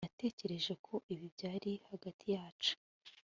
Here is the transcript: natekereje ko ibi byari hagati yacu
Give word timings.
natekereje 0.05 0.73
ko 0.85 0.93
ibi 1.13 1.27
byari 1.35 1.71
hagati 1.89 2.25
yacu 2.35 2.73